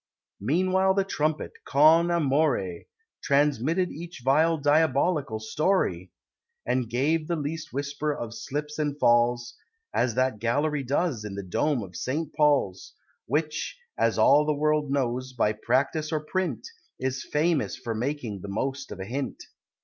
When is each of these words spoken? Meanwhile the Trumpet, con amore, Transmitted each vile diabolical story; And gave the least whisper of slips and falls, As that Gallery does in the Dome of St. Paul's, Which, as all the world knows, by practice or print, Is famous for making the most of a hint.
Meanwhile 0.39 0.95
the 0.95 1.03
Trumpet, 1.03 1.51
con 1.63 2.09
amore, 2.09 2.85
Transmitted 3.21 3.91
each 3.91 4.23
vile 4.25 4.57
diabolical 4.57 5.39
story; 5.39 6.09
And 6.65 6.89
gave 6.89 7.27
the 7.27 7.35
least 7.35 7.71
whisper 7.71 8.11
of 8.11 8.33
slips 8.33 8.79
and 8.79 8.97
falls, 8.97 9.53
As 9.93 10.15
that 10.15 10.39
Gallery 10.39 10.81
does 10.81 11.23
in 11.23 11.35
the 11.35 11.43
Dome 11.43 11.83
of 11.83 11.95
St. 11.95 12.33
Paul's, 12.35 12.95
Which, 13.27 13.77
as 13.95 14.17
all 14.17 14.43
the 14.43 14.55
world 14.55 14.89
knows, 14.89 15.33
by 15.33 15.51
practice 15.53 16.11
or 16.11 16.21
print, 16.21 16.67
Is 16.99 17.23
famous 17.23 17.75
for 17.77 17.93
making 17.93 18.41
the 18.41 18.47
most 18.47 18.91
of 18.91 18.99
a 18.99 19.05
hint. 19.05 19.43